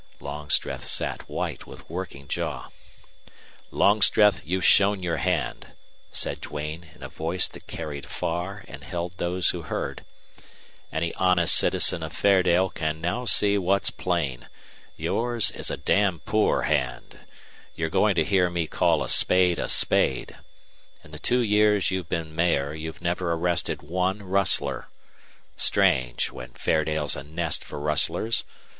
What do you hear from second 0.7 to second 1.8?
sat white